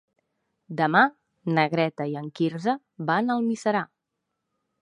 [0.79, 1.01] Demà
[1.57, 2.75] na Greta i en Quirze
[3.11, 3.89] van a Almiserà.